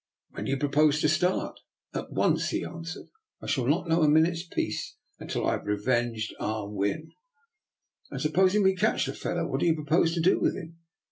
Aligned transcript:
"When 0.31 0.45
do 0.45 0.49
you 0.51 0.57
propose 0.57 0.99
to 1.01 1.07
start? 1.09 1.59
""At 1.93 2.11
once," 2.11 2.49
he 2.49 2.65
answered." 2.65 3.09
I 3.39 3.45
shall 3.45 3.67
not 3.67 3.87
know 3.87 4.01
a 4.01 4.09
minute's 4.09 4.41
peace 4.41 4.95
until 5.19 5.45
I 5.45 5.51
have 5.51 5.67
revenged 5.67 6.33
Ah 6.39 6.65
Win."" 6.65 7.11
And 8.09 8.19
supposing 8.19 8.63
we 8.63 8.73
catch 8.75 9.05
the 9.05 9.13
fellow, 9.13 9.45
what 9.45 9.59
do 9.59 9.67
you 9.67 9.75
propose 9.75 10.15
to 10.15 10.19
do 10.19 10.39
with 10.39 10.55
him? 10.55 10.79